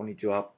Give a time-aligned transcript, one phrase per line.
[0.00, 0.48] こんにちは。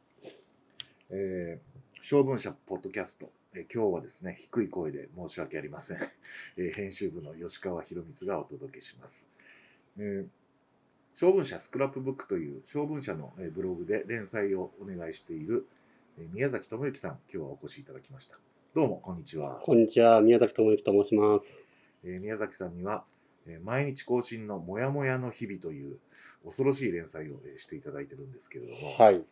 [1.10, 5.98] えー、小文社ポッドキャスト、えー今日はですね、低い声で申し訳ありません。
[6.56, 9.28] えー編集部の吉川博光がお届けします。
[9.98, 10.26] えー
[11.16, 15.66] 小文社スクラップブックという小文社のえーブログで連載をお願いしている、
[16.18, 18.38] えー宮崎智之さん、今日はお越しいただきました。
[18.76, 19.60] どうも、こんにちは。
[19.64, 21.60] こんにちは、宮崎智之と申します。
[22.04, 23.04] えー宮崎さんには、
[23.48, 25.98] えー毎日更新のモヤモヤの日々という
[26.44, 29.22] 恐ろしい連載を、えーしていただいてるんですけれども、はい。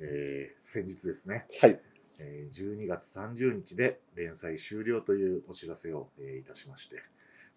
[0.00, 1.80] えー先日ですね、はい。
[2.18, 6.96] えー12月30日で連載終了というお知らせを、えーいたしまして、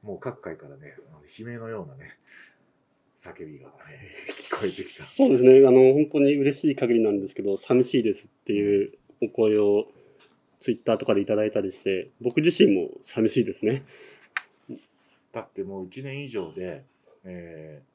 [0.01, 2.17] もう各界からね、その悲鳴のようなね、
[3.17, 5.03] 叫びが、え ー聞こえてきた。
[5.03, 9.91] そうですね、あの、本当に嬉しい限りなんですけど、寂しいですっていうお声を
[10.61, 13.83] ツイッターとかでいただいたりして、僕自身も寂しいですね。
[15.31, 16.83] だってもう1年以上で、
[17.25, 17.88] えー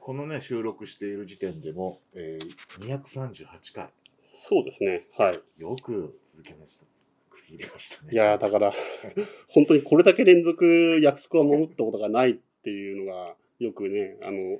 [0.00, 3.88] このね、収録している時点でも、えー238回、
[4.26, 5.40] そうですね、はい。
[5.58, 6.86] よく続けました。
[7.46, 8.12] 続けましたね。
[8.12, 8.72] いやーだから、
[9.48, 12.34] 本当にこれだけ連続約束を守ったことがないっ
[12.64, 14.58] ていうのが、よくね、あの、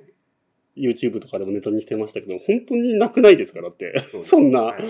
[0.77, 3.99] YouTube とかでもネタにしてましたけど、本当になくないですからって。
[4.03, 4.83] そそんなはい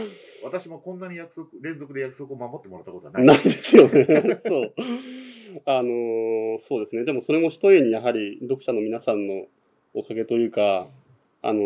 [0.43, 3.25] 私もこんなに約束、連続で約束を守ってもらったことはない。
[3.25, 4.05] ないですよね。
[4.43, 4.73] そう。
[5.65, 7.05] あのーそうですね。
[7.05, 9.47] でもそれも一重にやはり読者の皆さんの
[9.93, 10.87] おかげというか、
[11.41, 11.61] あの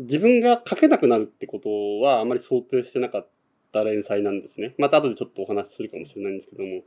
[0.00, 3.28] 自分が書けなくなるってことはあまり想定してなかっ
[3.72, 4.74] た連載なんですね。
[4.78, 6.82] また後でちょっとお話しするかもしれないんですけども。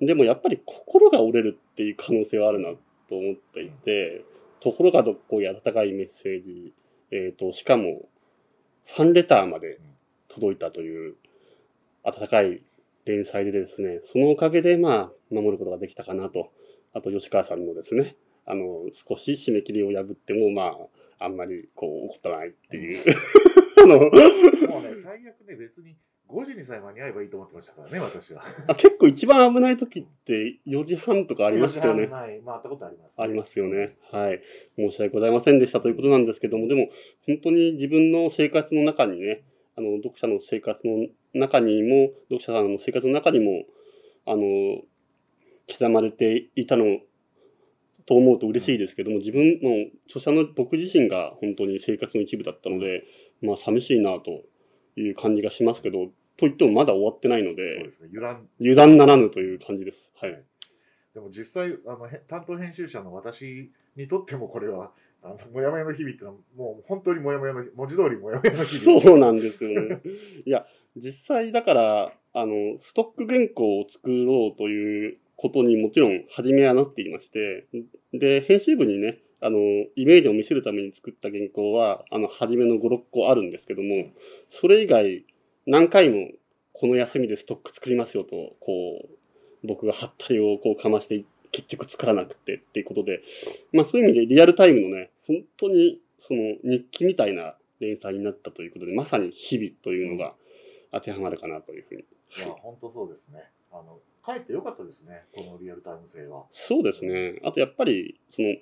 [0.00, 2.70] でもやっぱり心が折れるっていう可能性はあるな
[3.08, 4.24] と思っていて、
[4.60, 6.72] ところがどっこい温かいメッセージ、
[7.10, 8.08] えっ、と、しかも
[8.86, 9.78] ファンレターまで
[10.28, 11.16] 届いたという
[12.02, 12.62] 温かい
[13.04, 16.50] 連載でですね、そのおかげでまあ守ることができたかなと。
[16.92, 20.76] あと吉川さんのですね、あの、少し締め切りを破ってもま
[21.18, 23.04] あ、あんまりこう怒ったないっていう。
[23.82, 25.96] あのもうね、最悪ね、別に
[26.32, 28.42] 5時にさえ間に合えばいいと思ってましたからね、私は。
[28.68, 32.06] あ結構一番危ない時って4時半とかありましたよね。
[32.06, 33.96] はい、回ったことあります、ありますよね。
[34.12, 34.40] はい。
[34.76, 36.88] 申し訳ございませんでしたということなんですけども、でも、
[37.26, 39.42] 本当に自分の生活の中にね、
[39.76, 43.64] あの、読者の生活の中にも、読者さんの生活の中にも、
[44.26, 44.82] あの、
[45.68, 47.00] 刻まれていたの
[48.06, 53.04] と思うと嬉しいですけども、自分の著者の僕自身が本当に生活の一部だったので、
[53.42, 54.42] まあ、寂しいなと
[55.00, 56.06] いう感じがしますけど、
[56.36, 58.48] と言ってもまだ終わってないのそうでで、すね、油断。
[58.60, 60.10] 油断ならぬという感じです。
[60.20, 60.42] はい。
[61.14, 69.00] でも実際、あのへ担当編集者の私にとってもこれは、あのもやもやの日々ってのは、もう本当にもやもやの、文字通りもやもやの日々。
[69.00, 70.00] そうなんですよね。
[70.46, 77.66] いや、実際だから、あの、ストック原稿を作ろうということにもちろん初めはなっていまして、
[78.12, 79.58] で、編集部にね、あの、
[79.96, 84.10] イメージを見せるために作った原稿は、あの、初めの5、6個あるんですけども、
[84.50, 85.24] それ以外、
[85.66, 86.28] 何回も、
[86.74, 93.22] この休みでストック作りますよと、こう、僕がハったりをこうかまして、結局作らなくてっていうことで、
[93.72, 100.34] まあそういう意味でリアルタイムのね、本当にその日記みたいな連載になったということで、まさに日々というのが
[100.92, 102.04] 当てはまるかなというふうに。
[102.36, 103.50] いや、本当そうですね。
[103.72, 106.46] あの、帰ってよかったですね、このリアルタイム性は。
[106.50, 107.40] そうですね。
[107.44, 108.54] あとやっぱり、その、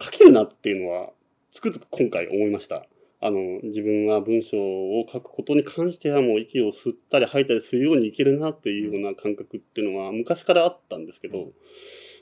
[0.00, 1.12] 書けるなっていうのは、
[1.52, 2.86] つくづく今回思いました。
[3.20, 11.52] あの、自分は文章を書くことに関してはもう息を吸ったり吐いたりするようにいけるなっていうような感覚っていうのは昔からあったんですけど、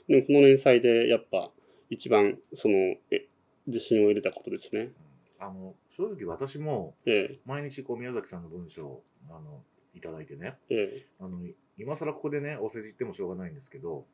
[0.07, 1.51] でもこの連載でやっぱ
[1.89, 3.27] 一番その、え
[3.67, 4.91] 自信を入れたことですね。
[5.39, 9.63] あの、正直私も、え毎日こう宮崎さんの文章をあの
[9.93, 11.37] いただいてね、え、えあの
[11.77, 14.05] 今更ここでね、お世辞言ってもしょうがないんですけど、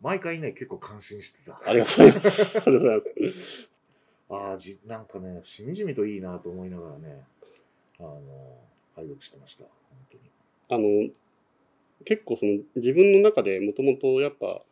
[0.00, 1.60] 毎回ね、結構感心してた。
[1.66, 2.42] え、ありがとうございます。
[2.42, 3.68] ありがとうございます。
[4.30, 7.24] ああ、じなんかね、しみじみといいなと思いながらね、
[7.98, 8.20] あの、
[8.96, 9.72] 拝読してました、本
[10.10, 10.34] 当に。
[10.70, 11.10] あの
[12.04, 14.62] 結構その自分の中でもともとやっぱ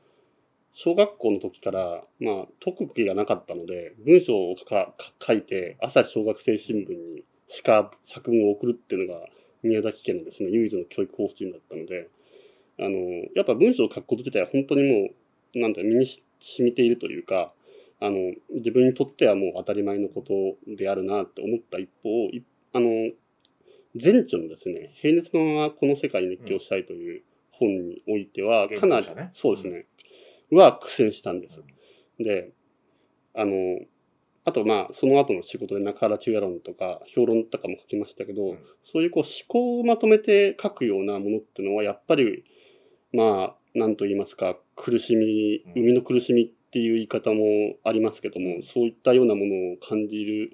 [0.73, 9.27] 小学校の時からまあ特技がなかったので文章をかか書いて朝日小学生新聞にしか作文を送るっていうのが
[9.63, 12.09] 宮崎県のですね唯一の教育方針だったので
[12.79, 12.99] あの
[13.35, 15.11] やっぱ文章を書くこと自体は本当にも
[15.55, 17.53] うなんだ身にし染みているというか
[18.01, 22.43] あの自分にとってはもう当たり前のことであるなって思った一方い
[22.73, 22.89] あの
[23.95, 29.87] 前著のですね、平熱のままこの世界に熱狂したいという本においては、かなり、ねそうですね、
[30.51, 31.63] は苦戦したんです。
[32.19, 32.51] で、
[33.35, 33.81] あの、
[34.45, 38.59] あとまあ、その後の仕事で中原中也論とか、評論とかも書きましたけど、うん。
[38.83, 42.45] そういうこう思考をまとめて書くようなものっていうのは、やっぱり、
[43.13, 45.73] まあ、なんと言いますか、苦しみ、うん。
[45.75, 50.53] 生みの苦しみっていう言い方もありますけども、そういったようなものを感じる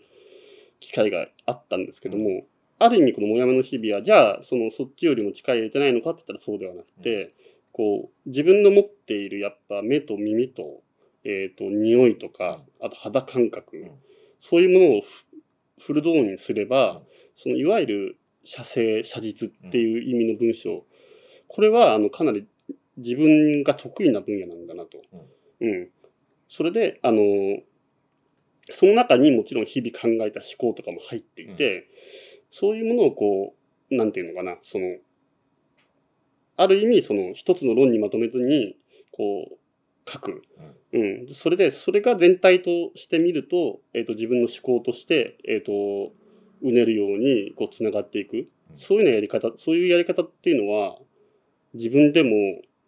[0.81, 2.47] 機会があったんですけども、
[2.79, 7.35] ある意味このもやめの日々は、じゃあ、そのそっちよりも力入れてないのかって言ったらそうではなくて、
[7.73, 10.83] こう、自分の持っているやっぱ目と耳と、
[11.25, 13.91] えっ、と、匂いとか、あと肌感覚、ん。
[14.41, 15.27] そういうものをフ
[15.81, 17.03] フル動にすれば、うん。
[17.37, 20.85] そのいわゆる写生、写実っていう意味の文章、
[21.49, 22.47] これはあのかなり
[22.99, 25.03] 自分が得意な分野なんだなと。
[25.61, 25.89] うん。
[26.49, 27.23] それで、あの、
[28.71, 31.89] その中にもちろん日々考えた思考とかも入っていて、
[32.51, 33.55] そういうものをこ
[33.91, 34.97] う、なんていうのかな、その、
[36.57, 38.77] ある意味その一つの論にまとめずに、
[39.13, 40.43] こう、書く。
[40.93, 41.35] うん。
[41.35, 46.13] それで、それが全体として見ると、えっ、と、自分の思考として、えっ、と、
[46.63, 48.49] うねるように、こう、つながっていく。
[48.77, 50.99] そういうようなやり方、そういうやり方っていうのは、
[51.75, 52.31] 自分でも、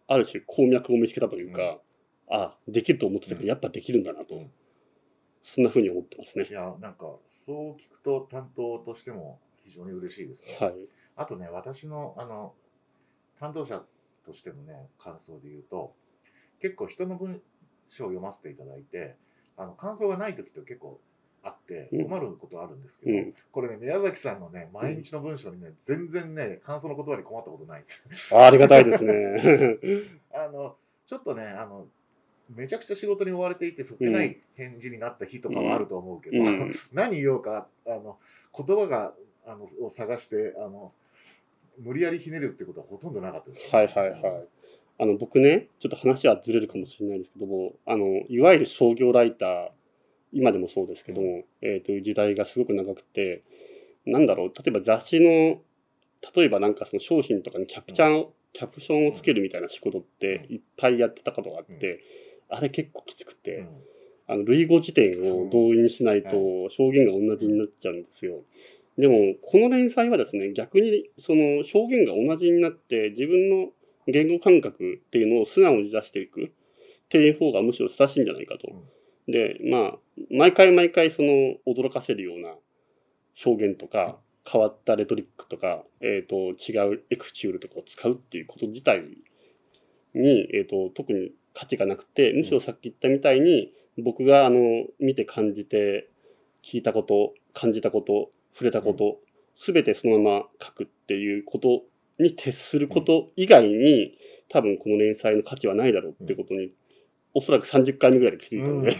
[0.06, 1.80] ある種、鉱脈を見つけたというか、
[2.28, 4.36] あ、できると思ってたけど、やっぱできるんだなと。
[4.36, 4.50] うん
[5.42, 6.52] そんな風に思ってますねい。
[6.52, 7.16] や、なんか、
[7.46, 10.58] そう聞くと担当としても非常に嬉しいですね。
[10.60, 10.74] はい。
[11.16, 12.54] あとね、私の、あの、
[13.38, 13.82] 担当者
[14.24, 15.94] としてのね、感想で言うと、
[16.60, 17.40] 結構人の文
[17.88, 19.16] 章を読ませていただいて、
[19.56, 21.00] あの、感想がない時って結構
[21.42, 23.34] あって、うん困ることあるんですけど、うん。
[23.50, 28.40] これね、宮崎さんのね、毎日の文章にね、全然ね、感想の言葉に困ったことないんですよ。
[28.40, 29.12] あありがたいですね。
[30.32, 30.76] あの、
[31.06, 31.86] ちょっとね、あの、
[32.54, 36.72] めちゃくちゃ仕事に追われていて、そっけない返事になった日とかはあると思うけど、うん。
[36.92, 38.18] 何言おうか、あの、
[38.56, 39.14] 言葉が、
[39.46, 40.92] あの、を探して、あの、
[41.78, 44.46] 無理やりひねるってことはほとんどなかったです、はいはいはい。
[44.98, 49.70] あの、僕ね、ちょっと話はずれるかもしれないんですけども、あの、いわゆる商業ライター、
[50.32, 53.42] 今でもそうですけども、えーという時代がすごく長くて、
[54.06, 55.60] なんだろう、例えば雑誌の、
[56.34, 62.00] 例えばなんかその商品とかにキャプチャーを、キャプションをつけるみたいな仕事っていっぱいやってたことがあって、
[62.48, 63.68] あれ結構きつくて、うん。
[64.26, 68.42] あの類語辞典を動員しないとそう表現が同じになっちゃうんですよ。
[68.96, 73.70] でも、この連載はですね、逆にその表現が同じになって、自分の
[74.06, 76.48] 言語感覚っていうのを素直に出していくっ
[77.08, 78.68] ていう方がむしろ正しいんじゃないかと。
[79.30, 79.98] で、まあ、
[80.30, 82.54] 毎回毎回その驚かせるような
[83.44, 84.18] 表現とか、
[84.50, 89.04] 変わったレトリックとか、えっ、と、違うエクスチュールとかを使うっていうこと自体
[90.14, 96.08] に、えっ、と、特に価値がなくて、むしろさっき言ったみたいに、僕があの、見て感じて、
[96.62, 99.20] 聞いたこと、感じたこと、触れたこと、
[99.56, 101.82] すべてそのまま書くっていうこと
[102.18, 104.16] に徹すること以外に、
[104.48, 106.72] 多分この連載の価値はないだろうってことに、
[107.34, 108.96] おそらく30回目ぐらいで気づいたので、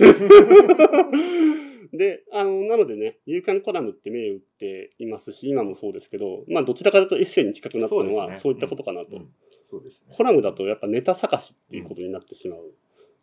[1.93, 9.17] で、あの、なのでね、夕刊コラムって銘打っていますし、今もそうですけど、まあ、どちらかというとエッセイに近くなったのは、そういったことかなと。
[9.17, 9.29] うん。
[9.71, 10.15] そうですね。
[10.17, 12.61] コラムだとやっぱネタ探しっていうことになってしまう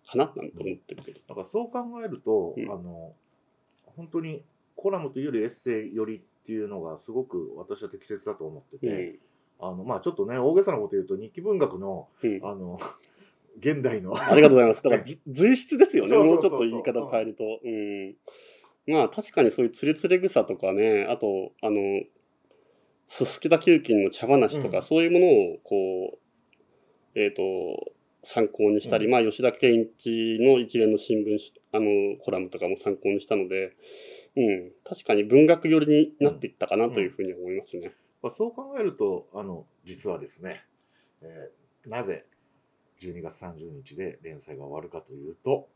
[0.08, 1.20] かななんて思ってるけど。
[1.28, 2.72] だからそう考えると、うん。
[2.72, 3.14] あの、
[3.96, 4.44] 本当に
[4.76, 8.88] コラムというよりエッセイよりっていうのがすごく私は適切だと思ってて、
[9.60, 9.68] うん。
[9.70, 12.40] あの、まあちょっとね、大げさなこと言うと日記文学の、うん。
[12.44, 12.80] あの、
[13.60, 14.84] 現代の、ありがとうございます。
[14.84, 16.16] だからず 随筆ですよね。
[16.16, 17.60] もうちょっと言い方を変えると。
[17.64, 18.16] うん。
[18.88, 22.04] まあ確かにそういうつれつれ草とかね、あと、あの、
[23.08, 26.20] すすきだ球菌の茶話とか、うんそういうものをこ
[27.16, 27.94] う、えっ、と、
[28.24, 33.76] 参考にしたり、うんまあ吉田健一の一連の新聞しあのコラムとかも参考にしたので、
[34.36, 37.94] うん、確かに文学寄りになっていったかなというふうに思いますね。
[38.22, 40.64] まあそう考えると、あの、実はですね、
[41.22, 42.26] えーなぜ
[43.00, 45.68] 12月30日で連載が終わるかというと、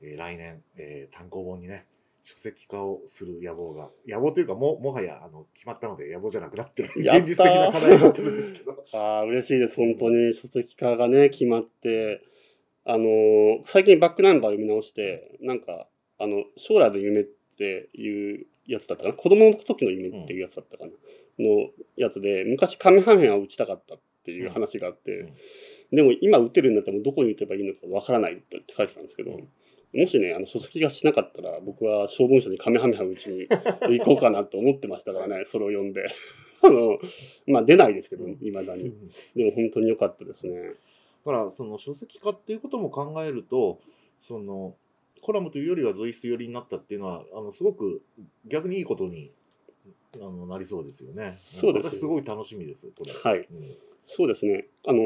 [0.00, 1.86] えー来年、えー単行本にね、
[2.22, 8.84] 書籍化をする野望が、野望というかも、もはやあの決まったので野望じゃなくなって、現実的な課題になってるんですけど。
[8.94, 9.76] ああ、嬉しいです。
[9.76, 12.22] 本当に書籍化がね、決まって、
[12.84, 15.88] あのー最近バックナンバー読み直して、なんか、
[16.18, 19.14] あの、将来の夢っていうやつだったかな。
[19.14, 20.92] 子供の時の夢っていうやつだったかな。
[21.38, 25.32] のやつで、昔カメハメハを打ちたかったっていう話があって、うん
[25.92, 29.32] でも今打てるんだったらどこに打てばいいのかわからないって書いてたんですけど、
[29.94, 33.46] もしね、あの書籍がしなかったら、僕は小文書にカメハメハ打ちに
[33.98, 36.02] 行こうかなと思ってましたからね、それを読んで。
[36.64, 36.98] あの、
[37.46, 38.92] まあ出ないですけど、未だに。
[39.36, 40.74] でも本当に良かったですね。
[41.26, 43.78] だからその書籍化っていうことも考えると
[44.22, 44.74] その
[45.20, 48.02] コラムというよりは随筆寄りになったっていうのはあのすごく
[48.46, 49.30] 逆にいいことに
[50.16, 51.34] あのなりそうですよね。
[51.36, 53.12] そうですね私すごい楽しみですこれ。
[53.12, 53.46] はい。
[53.50, 54.66] うんそうですね。
[54.86, 55.00] あの、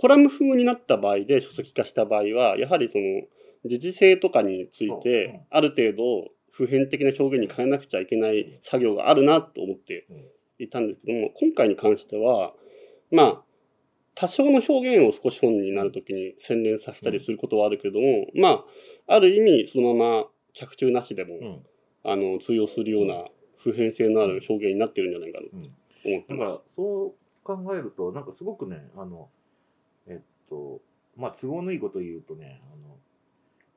[0.00, 3.22] コラム風になった場合で書籍化した場合は、やはりその、
[3.66, 10.06] 時事性とかについて、ある程度、普遍的な表現に変えなくちゃいけない作業があるなと思って
[10.58, 12.54] いたんですけども、今回に関しては、
[13.10, 13.42] まあ、
[14.14, 18.64] 多少の表現を少し本になるときに洗練させたりすることはあるけれども、ま
[19.06, 21.66] あ、ある意味、そのまま脚注なしでも、うん。
[22.02, 23.26] あの通用するような
[23.58, 26.14] 普遍性のある表現になってるんじゃないかなとうん。
[26.14, 27.14] 思ってまだからそう
[27.44, 29.28] 考えるとなんかすごくねあの
[30.50, 30.80] と
[31.16, 32.96] まあ都合のいいこと言うとねあの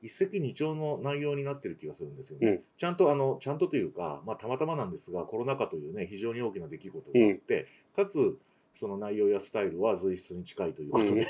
[0.04, 2.46] 一石二鳥の内容になってる気がするんですよね。
[2.46, 2.60] うん。
[2.76, 7.66] ちゃんとあのちゃんとというか、まあ、たまたまなんですがコロナ禍というね非常に大きな出来事があって、
[7.96, 8.38] かつ
[8.78, 11.28] その内容やスタイルは随筆に近いということで、す。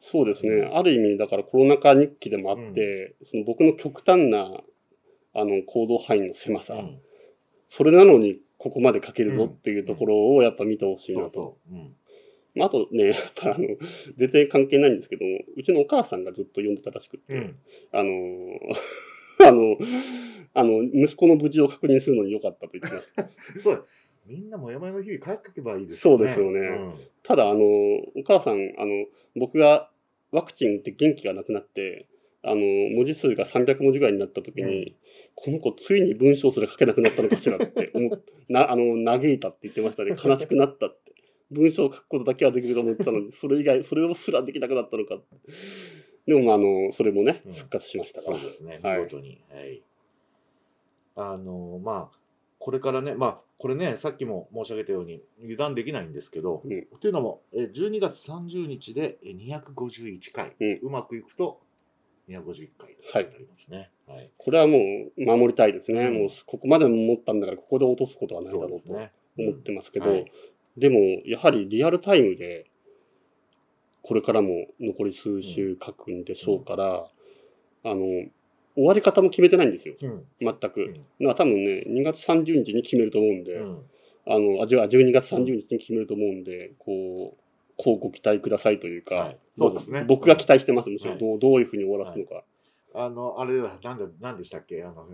[0.10, 0.62] そうですね。
[0.64, 4.64] ある意味、だからコロナ禍日記でもあって、その僕の極端な
[5.32, 7.00] あの行動範囲の狭さ、うん。
[7.68, 11.28] それなのにここまで書けるぞっていうところをやっぱ見てほしいなと。
[11.28, 11.96] そうそう、うん
[12.54, 13.66] まあ、あとね、やっぱあの、
[14.16, 17.56] 全然関係ないんですけども、うちのお母さんがずっと読んでたらしくって、うん
[17.92, 18.58] あのー
[19.44, 19.76] あの、
[20.54, 23.30] あの、息子の無事を確認するのに良かったと言ってました。
[23.60, 23.86] そう
[24.26, 26.94] みんなもやもやの日々書けばいいですそうですよねうん
[27.24, 29.90] ただ、あの、お母さん、あの、僕が
[30.30, 32.06] ワクチン打って元気がなくなって、
[32.42, 34.94] あの、文字数が300文字ぐらいになった時に、うん
[35.34, 40.10] この子ついに文章すら書けなくなったのかしらって思っ な、あの、嘆いたって言ってましたね。
[40.10, 41.11] 悲しくなったって。
[41.52, 45.20] 文章を書くことだけはできると思ってたのに、 それ以外、それをすらできなくなったのか。
[46.26, 48.38] でも、まあ、あの、それもねうん、復活しましたから。
[48.38, 49.40] そうですね、はい見事に。
[49.50, 49.82] はい。
[51.16, 52.18] あの、まあ、
[52.58, 61.60] これからね、まあ、これね、さっきも申し上げたように、油断できないんですけど、うんというのも、え12月30日でえ251回、うんうまくいくと
[62.28, 63.90] 251回となりますね。
[64.06, 64.30] はい。
[64.36, 66.06] これはもう守りたいですね。
[66.06, 68.92] うんもうここまで持ったんだから、ここで落とすことはないだろうと。
[69.38, 70.32] 思ってますけど、うんはい
[70.76, 72.66] でも、やはりリアルタイムで、
[74.02, 77.06] これからも残り数週書くんでしょうから、
[77.84, 78.04] あの、
[78.74, 79.94] 終わり方も決めてないんですよ。
[80.00, 80.26] うん。
[80.40, 80.80] 全く。
[80.80, 83.78] うんだから多分ね、2月30日に決めると思うんで、うん
[84.24, 87.42] あの、あ、じゃあ12月30日に決めると思うんで、こう、
[87.76, 90.90] こうご期待くださいというか、はいそうですね僕僕が期待してます。
[90.90, 92.44] むしろはいどうどういうふうに終わらすのか。
[92.94, 94.82] あの、あれは、なんだ、なんでしたっけ？
[94.84, 95.06] あの、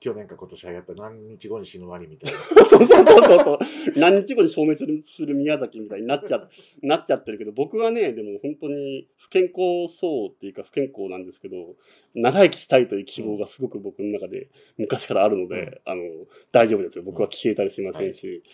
[0.00, 2.38] 去年か今年流行った何日後に死ぬワニみたいな。
[2.66, 3.58] そうそうそうそうそう。
[3.96, 6.48] 何日後に消滅する宮崎みたいになっちゃ
[6.82, 11.74] なっちゃってるけど、僕はね、でも本当に不健康そうっていうか不健康なんですけど、
[12.14, 16.02] 長生きしたいという希望がすごく僕の中で昔からあるので、あの、
[16.52, 17.02] 大丈夫ですよ。
[17.04, 18.44] 僕は消えたりしませんし、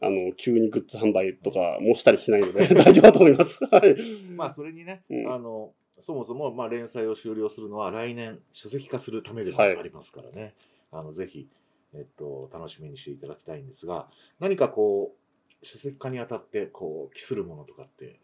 [0.00, 3.62] あの、急にグッズ販売とかもしたりしないので、大丈夫だと思います。
[3.66, 3.96] はい。
[4.34, 10.54] まあそれにね、うんあのそもそもまあ連載を終了するのは来年書籍化するためでもはいありますからね、
[10.92, 11.48] あのぜひ、
[11.94, 14.06] えっと、楽しみにしていただきたいんですが
[14.38, 15.14] 何かこ
[15.62, 18.18] う書籍化にあたってこう期するものとかって？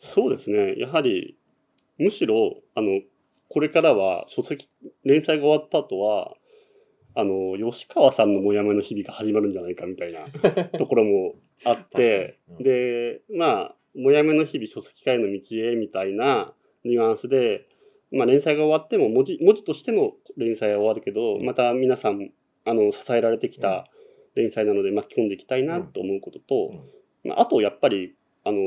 [0.00, 0.74] そうですね。
[0.76, 1.38] やはり、
[1.96, 3.00] むしろ、あの、
[3.48, 4.68] これからは書籍、
[5.04, 6.34] 連載が終わった後は、
[7.14, 10.26] あの、吉川さんのモヤモヤの日々が始まるんじゃないかみたいな
[10.78, 12.62] ところもあって、うん。
[12.62, 16.52] で、まあ、モヤモヤの日々書籍化への道へみたいな
[16.84, 17.66] ニュアンスで、
[18.14, 22.30] まあ、連載が終わっても文字、文字としての連載は終わるけど、また皆さん、
[22.64, 23.86] あの、支えられてきた
[24.34, 26.70] 連載なので巻き込んでいきたいなと思うことと、
[27.24, 27.30] うん。
[27.30, 28.58] まあ、あとやっぱりあの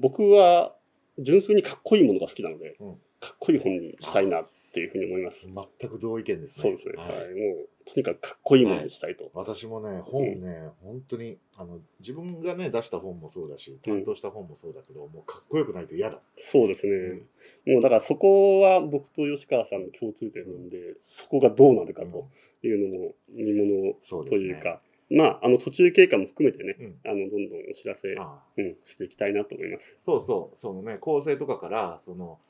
[0.00, 0.74] 僕は
[1.18, 2.94] 純粋にかっこいいものが好きなので、うん。
[3.20, 5.48] かっこいい本にしたいなっていうふうに思います。
[5.48, 6.62] 全く同意見ですね。
[6.62, 7.30] そうですね、ははい。
[7.32, 9.30] いもうとにかくかっこいいものにしたいと。
[9.34, 17.22] 私もね本ね、本当にあの自分がね出した本もそうだし担当した本もそうだけど、もうかっこよくないと嫌だ、そうですね、
[17.66, 22.28] もうだからそこは僕と吉川さんの共通点なんで、そこがどうなるかと
[22.62, 27.10] いうのも見ものというか、まああの途中経過も含めてね、うん。
[27.10, 29.96] あのどんどんお知らせ、うん、していきたいなと思います。
[29.98, 32.49] そうそう、そのね、構成とかから、その、えー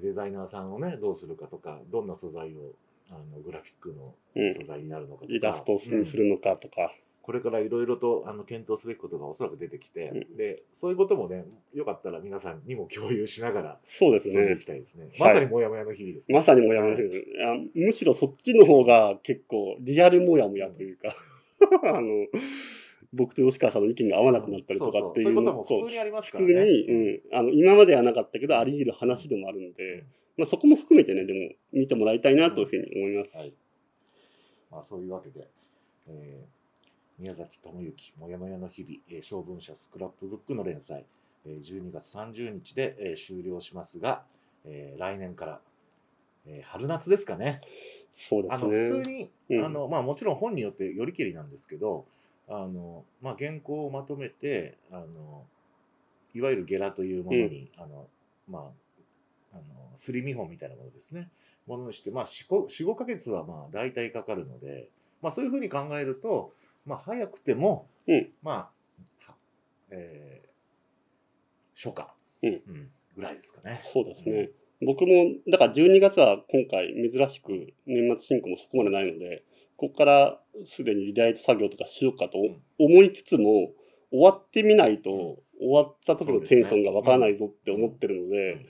[0.00, 2.72] デザイナーさんをね、どうするかとか、どんな素材を、
[3.10, 4.54] あの、グラフィックのうん。
[4.54, 6.92] 素材になるのかとか、イラストにすうんるのかとか、
[7.22, 10.36] これからいろいろと、あの、検討すべきことがおそらく出てきて、うん。
[10.36, 14.32] で、そういうこともね、よかったら皆さんにも共有しながら、そうですね。
[14.32, 14.64] 進んでいき。
[14.64, 15.08] たいですね。
[15.08, 15.20] はい。
[15.20, 16.38] まさにモヤモヤの日々ですね。
[16.38, 17.04] まさにもやもやはい。
[17.04, 21.14] あむしろそっちの方が結構リアルもやもやというか、
[21.84, 22.08] あの
[23.12, 26.70] 僕と吉川さんの意見が合わなくなったりとかっていうそうそうそういうことも普通にあります普通からね。
[26.70, 30.04] に、うん、あの今まではなかったけどあり得る話でもあるので、
[30.36, 33.36] まあ、そこも含めてねでも見てもらいたいなというふうに思います。
[33.36, 33.52] はい。
[34.70, 35.48] まあ、そういうわけで、
[36.08, 36.58] えー
[37.20, 41.04] 宮崎智之、もやもやの日々、えー、小文社スクラップブックの連載、
[41.46, 44.22] えー12月30日で、えー終了しますが、
[44.64, 45.60] えー来年から、
[46.46, 47.60] えー春夏ですかね。
[48.12, 48.88] そうであのすね。
[48.88, 52.04] 普通に、うんあのまあ、もちろん本によってよりけりなんですけど、
[52.48, 55.44] あのまあ、原稿をまとめてあの、
[56.34, 58.06] いわゆるゲラというものに、あの
[58.48, 58.62] まあ、
[59.52, 59.62] あの
[59.96, 61.28] すり見本みたいなものですね、
[61.66, 64.88] ものにして、まあ、4、5ヶ月はまあ大体かかるので、
[65.20, 66.52] まあ、そういうふうに考えると、
[66.86, 68.28] まあ、早くても、うん。
[68.42, 68.70] ま
[69.26, 69.36] あ、は
[69.90, 70.48] えー
[71.78, 72.08] 初夏、
[72.42, 72.90] うん。
[73.14, 73.80] ぐらいですかね。
[73.84, 74.50] そうですね。
[74.84, 79.44] 僕も、だから12月は今回珍しく年末進行もそこまでないので、
[79.78, 82.60] ここからすでにリライト作業とかしようかとん。
[82.78, 83.70] 思いつつも、
[84.10, 88.66] 終わってみないと、終わった時のテンションがわからないぞって思ってるので、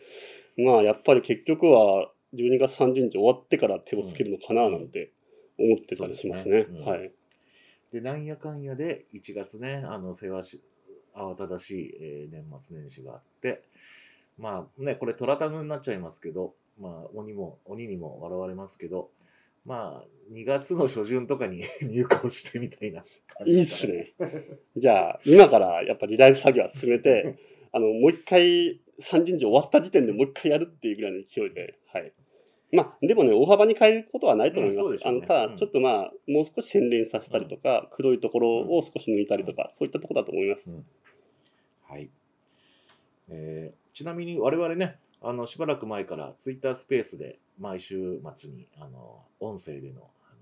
[0.58, 5.12] まあやっぱり結局は12月30日終わってから手をつけるのかななんて
[5.58, 6.66] 思ってたりしますね。
[6.84, 7.10] はい。
[7.92, 10.60] で、なんやかんやで1月ね、あの、せわし、
[11.14, 13.62] 慌ただしい、えー年末年始があって、
[14.36, 19.10] まあね、これトラタグになっちゃいますけど、まあ鬼も、鬼にも笑われますけど、
[19.68, 24.14] まあ2月の初旬とかに 入校してみたいな感じいいっすね。
[24.76, 27.36] じゃあ、今からやっぱリライト作業は進めて、
[27.72, 32.12] あの、もう一回、30日終わった時点でもう一回やるっていうぐらいの勢いで、はい。
[32.72, 34.86] まあ、でもね、大幅に変えることはないと思います。
[34.86, 40.70] うんねあの、ただ、うんちょっとまあ、もう少し洗練させたりとか、黒いところを少し抜いたりとか、そういったところだと思います。
[40.70, 40.84] うん
[41.82, 42.10] はい。
[43.28, 50.34] えーちなみに我々ね、あの、しばらく前からツイッタースペースで毎週末に、あの、音声での、あ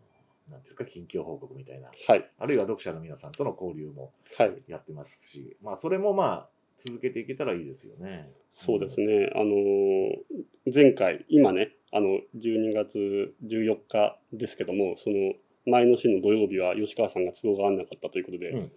[0.51, 2.31] の、なんていうか、近況報告みたいな、はい。
[2.39, 4.63] あるいは読者の皆さんとの交流もはい。
[4.69, 8.31] やってますし、まあ、それもまあ、続けていけたらいいですよね。
[8.53, 9.31] そうですね。
[9.35, 18.73] あのー前回、今ね、あの、12月14日ですけども、その、前の週の土曜日は吉川さんが都合が合わなかったということで、うん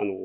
[0.00, 0.16] あのー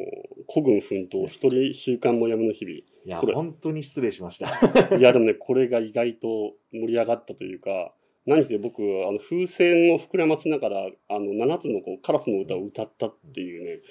[0.47, 4.95] 孤軍奮闘、一人週刊もやむの日々、いや、これ本当に失礼しました。
[4.95, 7.93] いや、でもね、これが意外と盛り上がったというか、
[8.27, 13.81] 何せ僕、あの風船を膨らませながら、あの7つのこうカラスの歌を歌ったっていうね、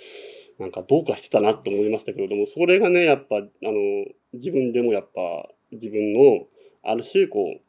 [0.59, 3.73] なんかどうかしてたなと思いましたけれども、それがね、やっぱ、あの、
[4.33, 6.47] 自分でもやっぱ、自分の、
[6.85, 7.61] ある種、こう、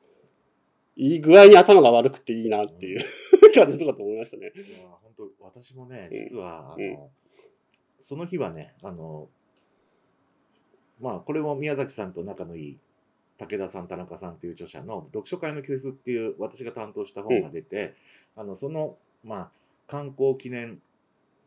[0.96, 3.00] いい具合に頭が悪くていいなっていう
[3.54, 4.52] 感じとかと思いましたね。
[4.56, 7.10] いや、本当私もね、うん実は、あうんの、
[8.08, 9.28] その日はね、あの、
[11.02, 12.78] まあ、これも宮崎さんと仲のいい
[13.40, 17.96] 武田さん、田中さんという著者の読書会の教室っていう私が担当した本が出て、
[18.36, 19.52] あの、その、まあ、
[19.88, 20.80] 観光記念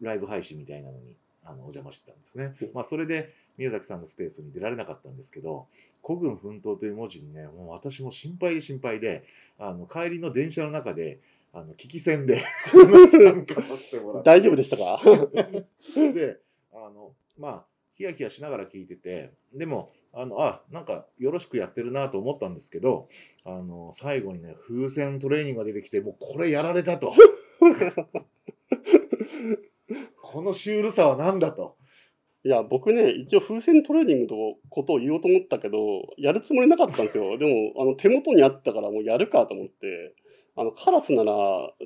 [0.00, 2.70] ライブ配信みたいなのに、あの、お邪魔してたんですねうん。
[2.74, 5.68] まあ、それで宮崎さんのスペースに出られなかったんですけど、
[6.04, 9.22] 古軍奮闘という文字にね、もう私も心配で心配で、
[9.60, 11.20] あの、帰りの電車の中で、
[11.52, 12.42] あの、聞き戦で
[13.08, 14.26] 参加させてもらって。
[14.26, 15.00] 大丈夫でしたか？
[15.96, 16.40] で、
[16.86, 17.64] あの、まあ、
[17.94, 23.08] ヒヤヒヤしながら聞いてて、でも、あの、あ、なんか、よろしくやってるなと思ったんですけど、
[23.44, 27.12] あの、最後にね、風船トレーニングが出てきて、もうこれやられたと。
[30.22, 31.76] このシュールさは何だと。
[32.44, 35.78] いや、僕ね、一応風船トレーニングのことを言おうと思ったけど、
[36.16, 37.36] やるつもりなかったんですよ。
[37.38, 40.14] でも、あの手元にあったからもうやるかと思って、
[40.54, 41.32] あのカラスなら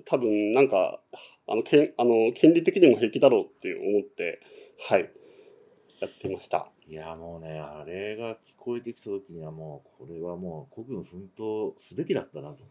[0.04, 1.00] 多分なんか、
[1.46, 4.40] あのけんあの権利的にも平気だろうって思って、
[4.88, 5.10] はい、
[6.00, 6.68] やってました。
[6.88, 12.64] いや、もうね、あれが聞こえてきた時にはもう、これはもう、古軍奮闘すべきだったなと。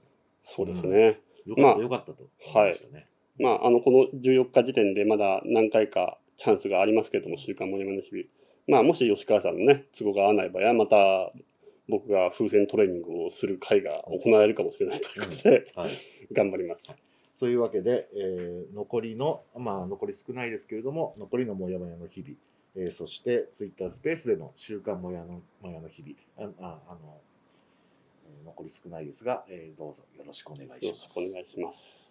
[0.43, 1.21] そうですね。
[1.45, 3.07] よかった、まあよかったと思いましたね。
[3.39, 8.25] まあ、あの、この14日時点でまだ何回かチャンスがありますけれども、週刊もやまの日々。
[8.67, 11.31] まあ、もし吉川さんのね、都合が合わない場合は、また
[11.87, 15.91] 僕が風船トレーニングをする会が行われるかもしれないということで、はい。
[16.33, 16.95] 頑張ります。
[17.41, 22.35] そういうわけで、えー残りの、まあ、残り少ないですけれども、残りのもやもやの日々、
[22.75, 27.19] えーそして、ツイッタースペースでの週刊もやのもやの日々、あああの、
[28.27, 30.85] えー残り少ないですが、えーどうぞよろしくお願いします。
[30.85, 32.10] よろしくお願いします。